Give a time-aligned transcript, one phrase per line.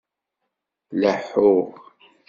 [1.01, 1.67] Laḥuɣ